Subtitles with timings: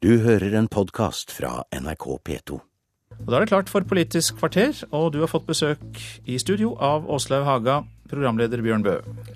[0.00, 2.56] Du hører en podkast fra NRK P2.
[3.20, 6.70] Og Da er det klart for Politisk kvarter, og du har fått besøk i studio
[6.80, 7.74] av Åslaug Haga,
[8.08, 8.94] programleder Bjørn Bø.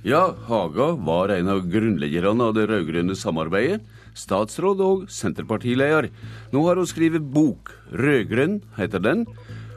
[0.08, 3.82] Ja, Haga var en av grunnleggerne av det rød-grønne samarbeidet.
[4.16, 6.08] Statsråd og Senterpartileder.
[6.56, 7.74] Nå har hun skrevet bok.
[7.92, 9.26] Rødgrønn heter den.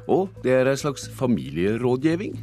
[0.07, 2.39] Og det er en slags familierådgivning.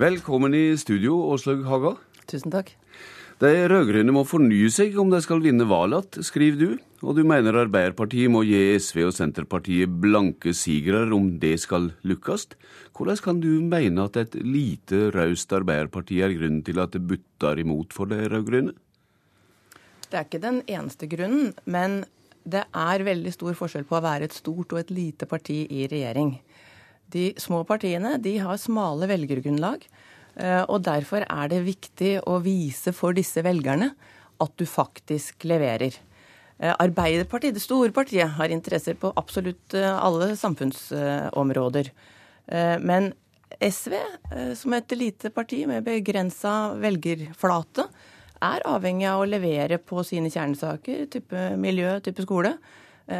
[0.00, 1.90] Velkommen i studio, Åslaug Haga.
[2.30, 2.70] Tusen takk.
[3.42, 6.70] De rød-grønne må fornye seg om de skal vinne valget, skriver du.
[7.04, 12.46] Og du mener Arbeiderpartiet må gi SV og Senterpartiet blanke sigere om det skal lykkes.
[12.96, 17.60] Hvordan kan du mene at et lite raust Arbeiderparti er grunnen til at det butter
[17.60, 18.72] imot for de rød-grønne?
[20.08, 22.06] Det er ikke den eneste grunnen, men
[22.48, 25.84] det er veldig stor forskjell på å være et stort og et lite parti i
[25.92, 26.38] regjering.
[27.10, 29.84] De små partiene de har smale velgergrunnlag.
[30.40, 33.92] Eh, og derfor er det viktig å vise for disse velgerne
[34.40, 35.96] at du faktisk leverer.
[36.60, 41.92] Eh, Arbeiderpartiet, det store partiet, har interesser på absolutt eh, alle samfunnsområder.
[42.82, 43.12] Men
[43.62, 43.92] SV,
[44.58, 47.84] som et lite parti med begrensa velgerflate,
[48.42, 52.56] er avhengig av å levere på sine kjernesaker, type miljø, type skole.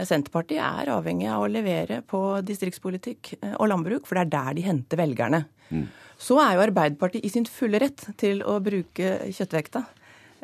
[0.06, 4.66] Senterpartiet er avhengig av å levere på distriktspolitikk og landbruk, for det er der de
[4.68, 5.40] henter velgerne.
[5.70, 5.88] Mm.
[6.20, 9.82] Så er jo Arbeiderpartiet i sin fulle rett til å bruke kjøttvekta.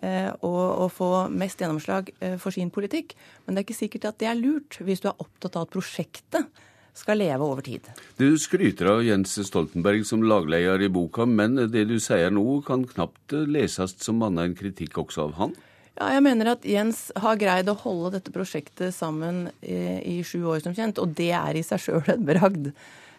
[0.05, 3.15] Eh, og, og, få mest gjennomslag eh, for sin politikk.
[3.45, 5.73] Men det er ikke sikkert at det er lurt, hvis du er opptatt av at
[5.73, 6.65] prosjektet
[6.97, 7.89] skal leve over tid.
[8.17, 12.87] Du skryter av Jens Stoltenberg som lagleder i boka, men det du sier nå kan
[12.89, 15.57] knapt leses som annet enn kritikk også av han?
[15.97, 19.81] Ja, jeg mener at Jens har greid å holde dette prosjektet sammen i,
[20.17, 21.01] i sju år, som kjent.
[21.01, 22.73] Og det er i seg sjøl en bragd.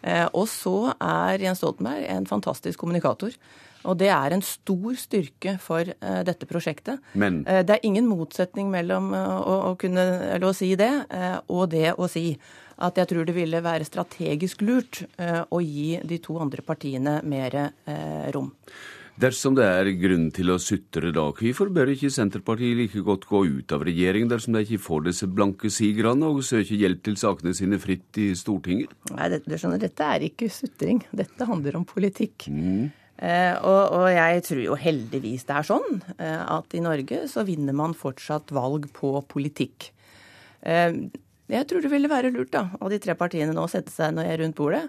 [0.06, 3.33] Eh, og så er Jens Stoltenberg en fantastisk kommunikator.
[3.88, 7.02] Og det er en stor styrke for uh, dette prosjektet.
[7.14, 10.03] Men uh, Det er ingen motsetning mellom uh, å, å, kunne,
[10.36, 10.92] eller å si det
[11.48, 12.31] og det å si
[12.77, 17.55] at jeg tror det ville være strategisk lurt å gi de to andre partiene mer
[18.36, 18.52] rom.
[19.17, 23.39] Dersom det er grunn til å sutre da, hvorfor bør ikke Senterpartiet like godt gå
[23.50, 27.55] ut av regjering dersom de ikke får disse blanke sigrene og søker hjelp til sakene
[27.58, 28.92] sine fritt i Stortinget?
[29.16, 31.00] Nei, det, du skjønner, Dette er ikke sutring.
[31.10, 32.45] Dette handler om politikk.
[32.45, 32.92] Mm.
[33.17, 37.42] Eh, og, og, jeg tror jo heldigvis det er sånn eh, at i Norge så
[37.48, 39.88] vinner man fortsatt valg på politikk.
[40.61, 40.99] Eh,
[41.49, 44.14] jeg tror det ville være lurt da, av de tre partiene nå å sette seg
[44.14, 44.84] når jeg er rundt bordet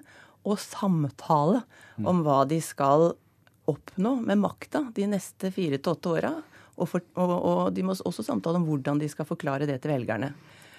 [0.44, 1.64] og samtale
[2.04, 3.24] om hva de skal gjøre
[3.70, 6.32] oppnå med makta de neste fire til åtte åra.
[6.78, 10.30] Og, og, og, de må også samtale om hvordan de skal forklare det til velgerne.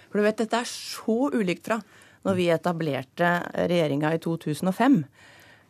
[0.10, 1.80] For du vet, dette er så ulikt fra
[2.28, 3.34] når vi etablerte
[3.70, 5.04] regjeringa i 2005.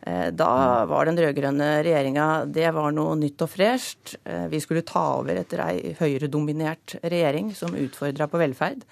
[0.00, 0.50] Eh, da
[0.88, 4.16] var den rød-grønne regjeringa det var noe nytt og fresht.
[4.24, 8.86] Eh, vi skulle ta over etter ei høyredominert regjering som utfordra på velferd.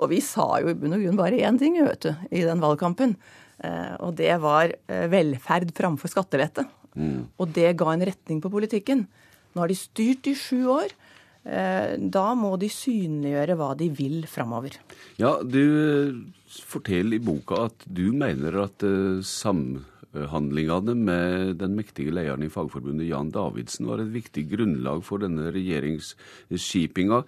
[0.00, 2.60] Og vi sa jo i bunn og grunn bare én ting vet du, i den
[2.62, 3.16] valgkampen.
[3.64, 6.66] Eh, og det var velferd framfor skattelette.
[6.98, 7.28] Mm.
[7.38, 9.06] Og det ga en retning på politikken.
[9.54, 10.94] Nå har de styrt i sju år.
[11.40, 14.76] Eh, da må de synliggjøre hva de vil framover.
[15.20, 16.20] Ja, du
[16.50, 23.08] forteller i boka at du mener at uh, samhandlingene med den mektige lederen i Fagforbundet,
[23.08, 27.22] Jan Davidsen, var et viktig grunnlag for denne regjeringsskipinga.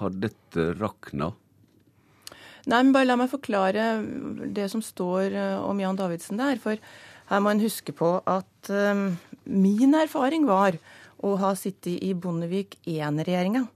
[0.00, 1.32] Har dette rakna?
[2.70, 3.84] Nei, men bare la meg forklare
[4.54, 6.60] det som står eh, om Jan Davidsen der.
[6.62, 6.78] For
[7.30, 9.12] her må en huske på at um,
[9.44, 10.78] min erfaring var
[11.22, 13.66] å ha sittet i Bondevik I-regjeringa.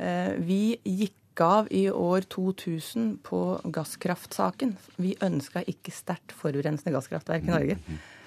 [0.00, 4.74] Uh, vi gikk av i år 2000 på gasskraftsaken.
[5.00, 7.78] Vi ønska ikke sterkt forurensende gasskraftverk i Norge.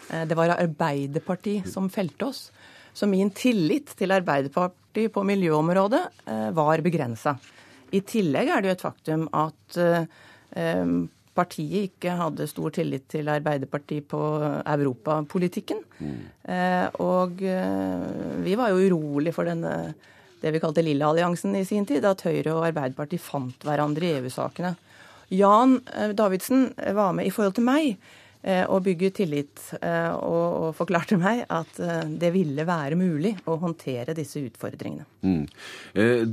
[0.10, 2.48] Uh, det var Arbeiderpartiet som felte oss.
[2.96, 7.36] Så min tillit til Arbeiderpartiet på miljøområdet uh, var begrensa.
[7.94, 9.78] I tillegg er det jo et faktum at
[11.36, 14.22] partiet ikke hadde stor tillit til Arbeiderpartiet på
[14.64, 15.82] europapolitikken.
[16.00, 16.18] Mm.
[16.56, 18.10] Eh, og eh,
[18.46, 19.94] vi var jo urolig for denne
[20.42, 24.20] det vi kalte Lille alliansen i sin tid, at Høyre og Arbeiderpartiet fant hverandre i
[24.20, 24.76] EU-sakene.
[25.34, 28.24] Jan eh, Davidsen var med i forhold til meg Eh,
[28.70, 29.62] og bygge tillit.
[29.80, 35.08] Eh, og, og, forklarte meg at eh, det ville være mulig å håndtere disse utfordringene.
[35.26, 35.46] Mm.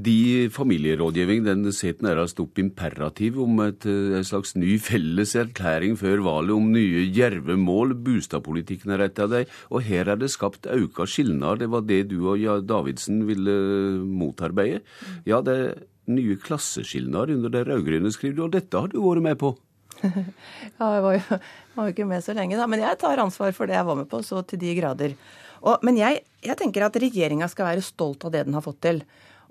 [0.05, 6.25] De familierådgivning den setter nærmest opp imperativ om et, et, slags ny felles erklæring før
[6.27, 7.97] valget om nye djerve mål.
[8.05, 9.57] Bostadpolitikken er et av dem.
[9.73, 11.65] Og her er det skapt auka skilnader.
[11.65, 13.57] Det var det du og Davidsen ville
[14.05, 14.83] motarbeide.
[15.29, 15.75] Ja, det er
[16.13, 19.55] nye klasseskilnader under det rød-grønne, skriver du, og dette har du vært med på?
[20.79, 21.39] ja, jeg var jo,
[21.77, 22.67] var jo ikke med så lenge, da.
[22.71, 25.15] Men jeg tar ansvar for det jeg var med på, så til de grader.
[25.63, 28.81] Og, men jeg, jeg tenker at regjeringa skal være stolt av det den har fått
[28.85, 29.03] til.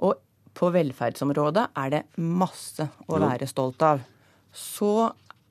[0.03, 0.19] Og
[0.57, 4.01] på velferdsområdet er det masse å være stolt av.
[4.51, 4.91] Så,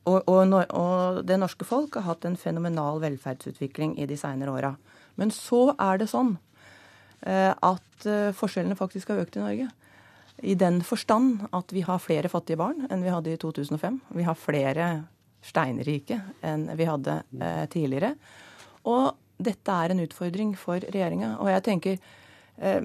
[0.05, 4.75] og, og, og, det norske folk har hatt en fenomenal velferdsutvikling i de seinere åra.
[5.21, 6.35] Men så er det sånn
[7.25, 9.71] eh, at eh, forskjellene faktisk har økt i Norge.
[10.43, 13.99] I den forstand at vi har flere fattige barn enn vi hadde i 2005.
[14.17, 14.91] Vi har flere
[15.45, 18.15] steinrike enn vi hadde eh, tidligere.
[18.89, 21.35] Og dette er en utfordring for regjeringa.
[21.41, 22.83] Og jeg tenker eh,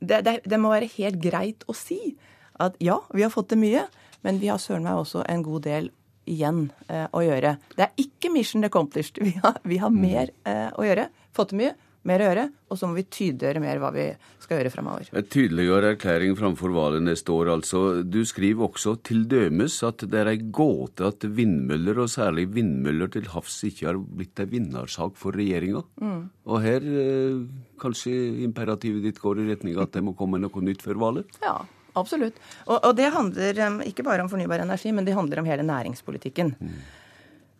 [0.00, 2.14] det, det, det, må være helt greit å si
[2.60, 3.86] at ja, vi har fått til mye,
[4.24, 5.90] men vi har søren meg også en god del
[6.30, 7.56] igjen eh, å gjøre.
[7.76, 9.20] Det er ikke mission accomplished.
[9.24, 11.08] Vi har, vi har mer eh, å gjøre.
[11.36, 11.74] Fått til mye,
[12.08, 14.06] mer å gjøre, og så må vi tydeliggjøre mer hva vi
[14.44, 15.10] skal gjøre fremover.
[15.16, 17.82] Et tydeligere erklæring framfor valget neste år, altså.
[18.04, 23.12] Du skriver også til dømes at det er ei gåte at vindmøller, og særlig vindmøller
[23.14, 25.84] til havs, ikke har blitt ei vinnersak for regjeringa.
[26.02, 26.18] Mm.
[26.50, 27.38] Og her eh,
[27.80, 28.12] kanskje
[28.44, 31.40] imperativet ditt går i retning av at det må komme noe nytt før valget?
[31.44, 31.56] Ja,
[31.96, 32.36] absolutt.
[32.66, 35.66] Og, og det handler um, ikke bare om fornybar energi, men det handler om hele
[35.66, 36.54] næringspolitikken.
[36.60, 36.76] Mm.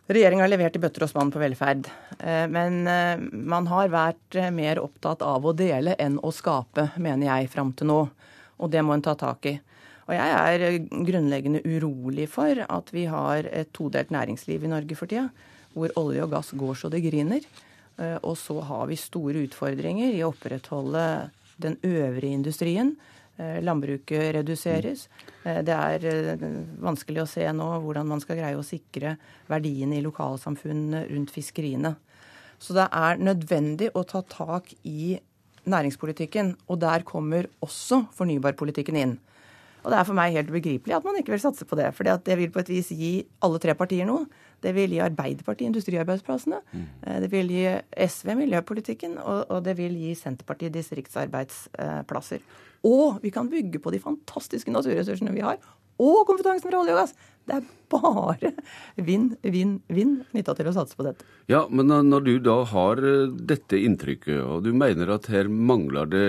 [0.05, 1.87] Regjeringa har levert i bøtter og spann på velferd.
[2.19, 6.91] Eh, men eh, man har vært eh, mer opptatt av å dele enn å skape,
[7.01, 7.97] mener jeg, fram til nå.
[8.61, 9.55] Og det må en ta tak i.
[10.05, 15.09] Og jeg er grunnleggende urolig for at vi har et todelt næringsliv i Norge for
[15.09, 15.31] tida,
[15.73, 17.41] hvor olje og gass går så det griner.
[18.21, 21.01] Og så har vi store utfordringer i å opprettholde
[21.57, 22.93] den øvrige industrien
[23.65, 25.07] landbruket reduseres.
[25.43, 26.47] Eh, det er eh,
[26.83, 29.15] vanskelig å se nå hvordan man skal greie å sikre
[29.51, 31.95] verdiene i lokalsamfunnene rundt fiskeriene.
[32.59, 35.17] Så det er nødvendig å ta tak i
[35.65, 39.15] næringspolitikken, og der kommer også fornybarpolitikken inn.
[39.83, 41.91] Og det er for meg helt ubegripelig at man ikke vil satse på det.
[41.93, 44.25] For det vil på et vis gi alle tre partier noe.
[44.65, 46.61] Det vil gi Arbeiderpartiet industriarbeidsplassene.
[46.73, 46.85] Mm.
[47.23, 47.65] Det vil gi
[48.09, 52.43] SV miljøpolitikken, og, og det vil gi Senterpartiet distriktsarbeidsplasser.
[52.85, 55.61] Og vi kan bygge på de fantastiske naturressursene vi har,
[56.01, 57.15] og kompetansen fra olje og gass.
[57.45, 58.51] Det er bare
[59.07, 61.27] vinn, vinn, vinn knytta til å satse på dette.
[61.51, 66.09] Ja, men når du da har eh, dette inntrykket, og du mener at her mangler
[66.09, 66.25] det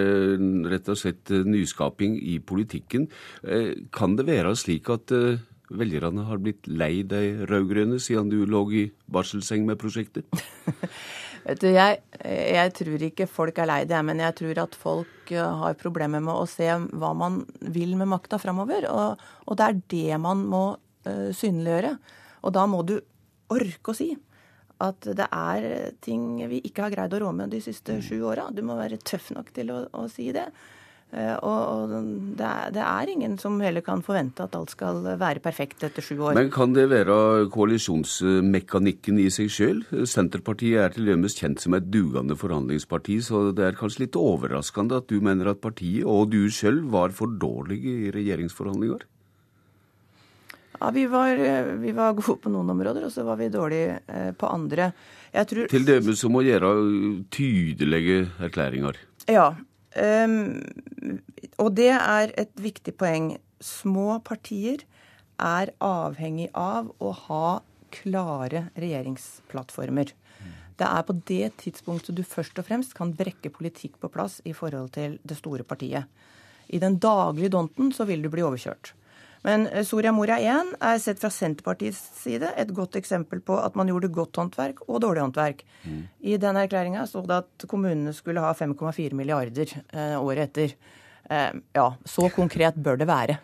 [0.70, 3.08] rett og slett eh, nyskaping i politikken,
[3.48, 5.14] eh, kan det være slik at
[5.70, 10.26] velgerne har blitt lei de rød-grønne siden du lå i barselseng med prosjektet?
[11.46, 15.30] Vet du, jeg, jeg, tror ikke folk er lei det, men jeg tror at folk
[15.30, 18.88] eh, har problemer med å se hva man vil med makta framover.
[18.90, 21.92] Og, og, det er det man må uh, synliggjøre.
[22.42, 22.96] Og da må du
[23.54, 24.10] orke å si
[24.82, 28.50] at det er ting vi ikke har greid å rå med de siste sju åra.
[28.52, 30.48] Du må være tøff nok til å, å si det.
[31.14, 31.92] Eh, og
[32.36, 36.02] det er, det er, ingen som heller kan forvente at alt skal være perfekt etter
[36.02, 36.34] sju år.
[36.34, 39.84] Men kan det være koalisjonsmekanikken i seg sjøl?
[40.10, 44.98] Senterpartiet er til dømes kjent som et dugende forhandlingsparti, så det er kanskje litt overraskende
[44.98, 49.06] at du mener at partiet og du sjøl var for dårlige i regjeringsforhandlinger?
[50.76, 51.38] Ja, vi var,
[51.80, 54.90] vi var, gode på noen områder, og så var vi dårlige eh, på andre.
[55.32, 55.70] Tror...
[55.70, 56.74] Til dømes som å gjøre
[57.32, 58.98] tydelige erklæringer?
[59.30, 59.54] Ja,
[59.96, 60.60] Um,
[61.62, 63.34] og det er et viktig poeng.
[63.64, 64.84] Små partier
[65.40, 67.46] er avhengig av å ha
[67.94, 70.12] klare regjeringsplattformer.
[70.76, 74.52] Det er på det tidspunktet du først og fremst kan brekke politikk på plass i
[74.56, 76.04] forhold til det store partiet.
[76.68, 78.92] I den daglige donten så vil du bli overkjørt.
[79.46, 83.78] Men eh, Soria Moria 1 er sett fra Senterpartiets side et godt eksempel på at
[83.78, 85.64] man gjorde godt håndverk og dårlig håndverk.
[85.86, 86.04] Mm.
[86.32, 90.74] I den erklæringa sto det at kommunene skulle ha 5,4 milliarder eh, året etter.
[91.30, 93.38] Eh, ja, så konkret bør det være.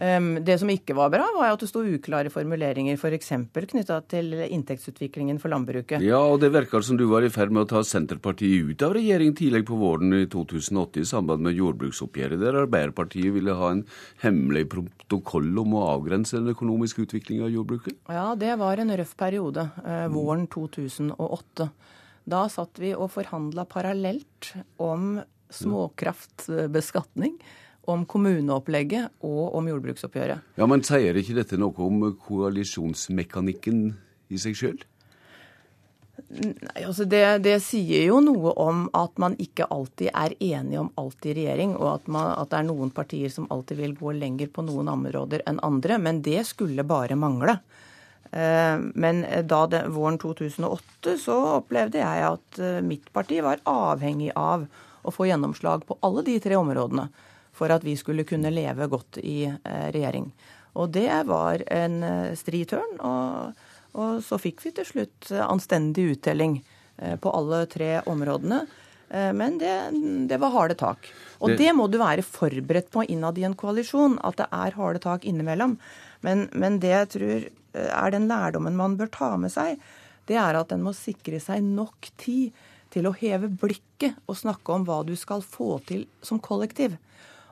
[0.00, 3.34] Det som ikke var bra, var at det sto uklare formuleringer f.eks.
[3.52, 6.00] For knytta til inntektsutviklingen for landbruket.
[6.00, 8.94] Ja, og det virker som du var i ferd med å ta Senterpartiet ut av
[8.96, 13.84] regjering tidlig på våren i 2008 i samband med jordbruksoppgjøret, der Arbeiderpartiet ville ha en
[14.24, 18.00] hemmelig protokoll om å avgrense den økonomiske utviklingen av jordbruket?
[18.08, 19.68] Ja, det var en røff periode.
[19.84, 21.68] Eh, våren 2008.
[22.30, 25.18] Da satt vi og forhandla parallelt om
[25.50, 27.36] småkraftbeskatning
[27.88, 30.44] om kommuneopplegget og om jordbruksoppgjøret.
[30.60, 33.84] Ja, Men sier ikke dette noe om koalisjonsmekanikken
[34.30, 34.80] i seg sjøl?
[36.30, 40.90] Nei, altså det, det, sier jo noe om at man ikke alltid er enige om
[41.00, 44.12] alt i regjering, og at, man, at, det er noen partier som alltid vil gå
[44.18, 45.98] lenger på noen områder enn andre.
[45.98, 47.56] Men det skulle bare mangle.
[48.30, 54.30] Eh, men da det, våren 2008 så opplevde jeg at eh, mitt parti var avhengig
[54.38, 54.68] av
[55.02, 57.08] å få gjennomslag på alle de tre områdene
[57.60, 60.30] for at vi skulle kunne leve godt i eh, regjering.
[60.80, 62.96] Og det var en eh, stri tørn.
[63.04, 66.60] Og, og, så fikk vi til slutt anstendig uttelling
[66.96, 68.64] eh, på alle tre områdene.
[69.10, 69.74] Eh, men det,
[70.30, 71.10] det var harde tak.
[71.40, 74.78] Og det, det må du være forberedt på innad i en koalisjon, at det er
[74.78, 75.76] harde tak innimellom.
[76.26, 79.80] Men, men det jeg tror eh, er den lærdommen man bør ta med seg,
[80.30, 82.54] det er at en må sikre seg nok tid
[82.94, 86.96] til å heve blikket og snakke om hva du skal få til som kollektiv.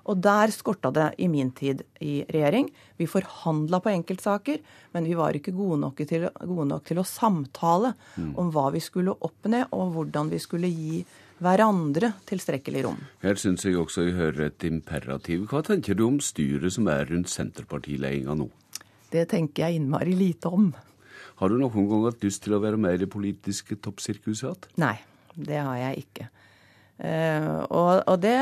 [0.08, 2.70] Og der skorta det i min tid i regjering.
[2.96, 4.60] Vi forhandla på enkeltsaker,
[4.96, 8.32] men vi var ikke gode nok til, gode nok til å samtale mm.
[8.40, 11.02] om hva vi skulle oppnå, og hvordan vi skulle gi
[11.44, 12.98] hverandre tilstrekkelig rom.
[13.22, 15.46] Her syns jeg også jeg hører et imperativ.
[15.50, 18.48] Hva tenker du om styret som er rundt Senterpartiledelsen nå?
[19.12, 20.72] Det tenker jeg innmari lite om.
[21.38, 24.68] Har du noen gang hatt lyst til å være med i det politiske toppsirkuset?
[24.82, 24.96] Nei,
[25.36, 26.28] det har jeg ikke.
[26.98, 28.34] Uh, og, og det,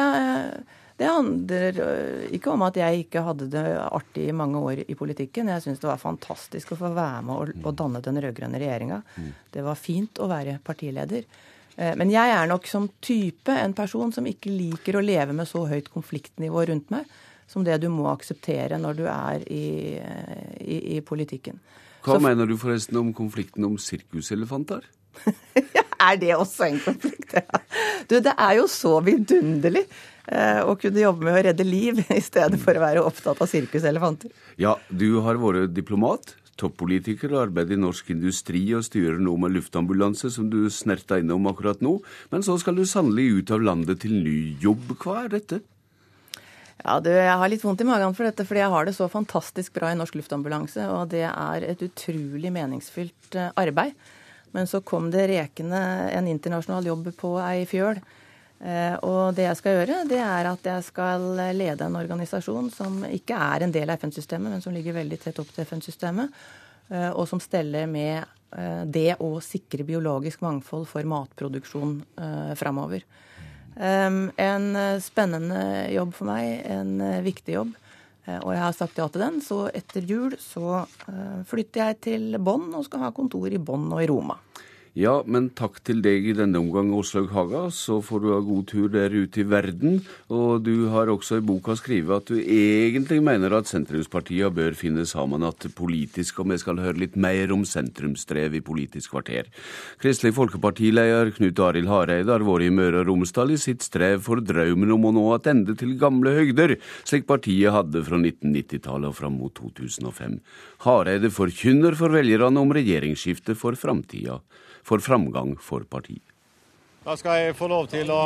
[0.97, 4.97] det, handler eh, ikke om at jeg ikke hadde det artig i mange år i
[4.97, 5.51] politikken.
[5.53, 9.03] Jeg syns det var fantastisk å få være med og, og danne den rød-grønne regjeringa.
[9.17, 9.29] Mm.
[9.53, 11.29] Det var fint å være partileder.
[11.77, 15.49] Eh, men jeg er nok som type en person som ikke liker å leve med
[15.49, 17.09] så høyt konfliktnivå rundt meg
[17.47, 19.67] som det du må akseptere når du er i,
[20.01, 21.61] eh, i, i politikken.
[22.07, 24.87] Hva så, mener du forresten om konflikten om sirkuselefanter?
[26.07, 27.37] er det også en konflikt?
[27.37, 27.61] Ja.
[28.09, 29.85] Du, det er jo så vidunderlig
[30.31, 33.51] eh, å kunne jobbe med å redde liv i stedet for å være opptatt av
[33.51, 34.33] sirkuselefanter.
[34.63, 39.57] Ja, du har vært diplomat, toppolitiker og arbeider i norsk industri og styrer nå med
[39.57, 41.99] luftambulanse, som du snerta innom akkurat nå.
[42.33, 44.95] Men så skal du sannelig ut av landet til ny jobb.
[45.03, 45.63] Hva er dette?
[46.85, 49.09] Ja, du, Jeg har litt vondt i magen for dette, fordi jeg har det så
[49.11, 50.85] fantastisk bra i norsk luftambulanse.
[50.93, 53.97] Og det er et utrolig meningsfylt eh, arbeid.
[54.57, 55.79] Men så kom det rekende
[56.17, 58.01] en internasjonal jobb på ei fjøl
[58.57, 63.03] Eh, og det jeg skal gjøre, det er at jeg skal lede en organisasjon som
[63.05, 66.33] ikke er en del av FN-systemet, men som ligger veldig tett opp til FN-systemet,
[66.89, 68.25] eh, og som steller med
[68.57, 72.01] eh, det å sikre biologisk mangfold for matproduksjon
[72.57, 73.05] framover.
[73.77, 74.67] En
[75.05, 75.59] spennende
[75.93, 77.75] jobb for meg, en viktig jobb.
[78.27, 80.81] Og jeg har sagt ja til den, så etter jul så
[81.47, 84.35] flytter jeg til Bonn og skal ha kontor i Bonn og i Roma.
[84.97, 87.67] Ja, men takk til deg i denne omgang, Åslaug Haga.
[87.69, 89.99] Så får du ha god tur der ute i verden.
[90.33, 95.05] Og du har også i boka skrevet at du egentlig mener at sentrumspartiene bør finne
[95.05, 99.53] sammen at politisk, og vi skal høre litt mer om sentrumsdrev i Politisk kvarter.
[100.01, 104.41] Kristelig Folkeparti-leder Knut Arild Hareide har vært i Møre og Romsdal i sitt strev for
[104.41, 109.37] drømmen om å nå tilbake til gamle høgder, slik partiet hadde fra 1990-tallet og fram
[109.45, 110.41] mot 2005.
[110.89, 114.41] Hareide forkynner for velgerne om regjeringsskifte for framtida
[114.87, 116.23] for framgang for partiet.
[117.07, 118.21] Da skal jeg få lov til å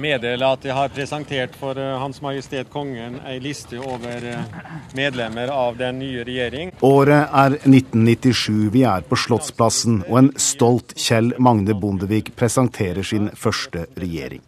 [0.00, 4.56] meddele at jeg har presentert for eh, Hans Majestet Kongen ei liste over eh,
[4.98, 6.72] medlemmer av den nye regjering.
[6.86, 8.70] Året er 1997.
[8.74, 14.42] Vi er på Slottsplassen, og en stolt Kjell Magne Bondevik presenterer sin første regjering.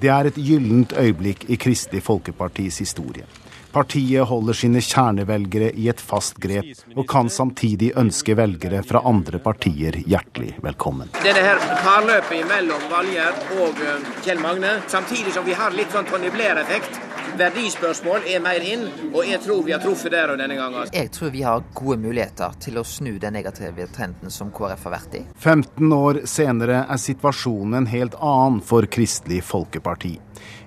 [0.00, 3.24] Det er et gyllent øyeblikk i Kristelig Folkepartis historie.
[3.72, 9.40] Partiet holder sine kjernevelgere i et fast grep, og kan samtidig ønske velgere fra andre
[9.40, 11.08] partier hjertelig velkommen.
[11.24, 16.08] Det her parløpet mellom Valgjerd og eh, Kjell Magne, samtidig som vi har litt sånn
[16.10, 17.00] Tony Blair-effekt.
[17.38, 18.82] Verdispørsmål er mer inn,
[19.14, 20.90] og jeg tror vi har truffet der og denne gangen.
[20.92, 24.94] Jeg tror vi har gode muligheter til å snu den negative trenden som KrF har
[24.98, 25.22] vært i.
[25.40, 30.18] 15 år senere er situasjonen en helt annen for Kristelig Folkeparti.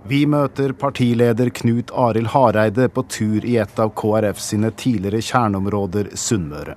[0.08, 6.12] Vi møter partileder Knut Arild Hareide på tur i et av KrF sine tidligere kjerneområder,
[6.14, 6.76] Sunnmøre.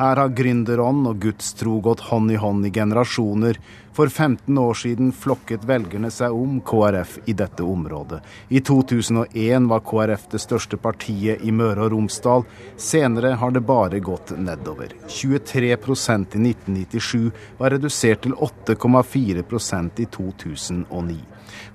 [0.00, 3.58] Her har gründerånd og gudstro gått hånd i hånd i generasjoner.
[3.92, 8.22] For 15 år siden flokket velgerne seg om KrF i dette området.
[8.48, 12.46] I 2001 var KrF det største partiet i Møre og Romsdal.
[12.80, 14.94] Senere har det bare gått nedover.
[15.04, 17.28] 23% i 1997
[17.58, 21.20] var redusert til 8,4% i 2009.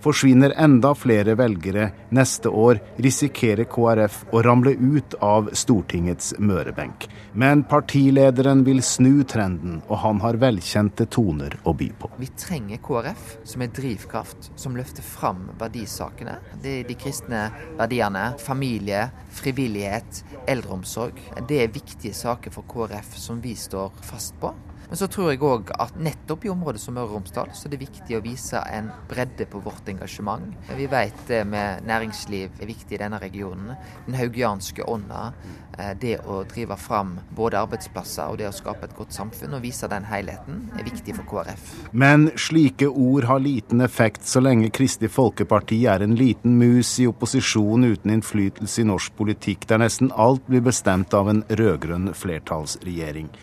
[0.01, 7.07] Forsvinner enda flere velgere neste år, risikerer KrF å ramle ut av Stortingets mørebenk.
[7.33, 12.11] Men partilederen vil snu trenden, og han har velkjente toner å by på.
[12.21, 16.37] Vi trenger KrF som er drivkraft, som løfter fram verdisakene.
[16.63, 17.47] Det er de kristne
[17.79, 18.29] verdiene.
[18.41, 21.19] Familie, frivillighet, eldreomsorg.
[21.47, 24.53] Det er viktige saker for KrF som vi står fast på.
[24.89, 27.75] Men så tror jeg òg at nettopp i området som Møre og Romsdal, så er
[27.75, 30.53] det viktig å vise en bredde på vårt engasjement.
[30.77, 33.75] Vi vet det med næringsliv er viktig i denne regionen.
[34.05, 35.31] Den haugianske ånda.
[35.77, 39.63] Eh, det å drive fram både arbeidsplasser og det å skape et godt samfunn og
[39.65, 41.71] vise den helheten er viktig for KrF.
[41.91, 47.09] Men slike ord har liten effekt så lenge Kristelig Folkeparti er en liten mus i
[47.09, 53.33] opposisjon uten innflytelse i norsk politikk, der nesten alt blir bestemt av en rød-grønn flertallsregjering.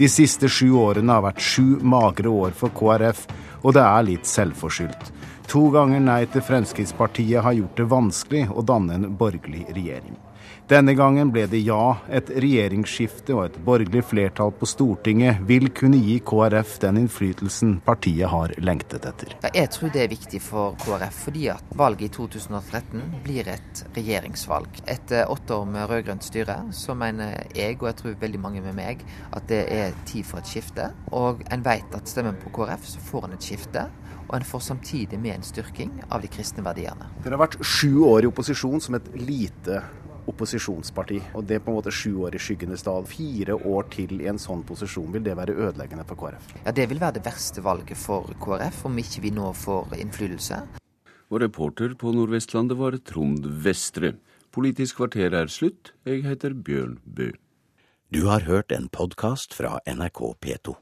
[0.00, 3.26] De siste sju årene har vært sju magre år for KrF,
[3.60, 5.10] og det er litt selvforskyldt.
[5.52, 10.16] To ganger nei til Fremskrittspartiet har gjort det vanskelig å danne en borgerlig regjering.
[10.70, 11.96] Denne gangen ble det ja.
[12.14, 18.30] Et regjeringsskifte og et borgerlig flertall på Stortinget vil kunne gi KrF den innflytelsen partiet
[18.30, 19.34] har lengtet etter.
[19.50, 24.82] Jeg tror det er viktig for KrF, fordi at valget i 2013 blir et regjeringsvalg.
[24.86, 28.78] Etter åtte år med rød-grønt styre, så mener jeg, og jeg tror veldig mange med
[28.78, 29.02] meg,
[29.34, 30.92] at det er tid for et skifte.
[31.10, 33.88] Og en vet at stemmen på KrF, så får en et skifte
[34.30, 37.08] og en får samtidig med en styrking av de kristne verdiene.
[37.24, 39.80] Dere har vært sju år i opposisjon som et lite
[40.30, 41.20] opposisjonsparti.
[41.38, 43.06] Og det er på en måte sju år i skyggenes dal.
[43.10, 46.54] Fire år til i en sånn posisjon, vil det være ødeleggende for KrF?
[46.64, 50.62] Ja, Det vil være det verste valget for KrF, om ikke vi nå får innflytelse.
[51.30, 54.16] Og reporter på Nordvestlandet var Trond Vestre.
[54.50, 55.92] Politisk kvarter er slutt.
[56.08, 57.30] Jeg heter Bjørn Bø.
[58.10, 60.80] Du har hørt en podkast fra NRK P2.